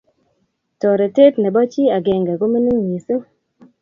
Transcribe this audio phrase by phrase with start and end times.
[0.79, 3.23] Toretet nebo chii agenge komining mising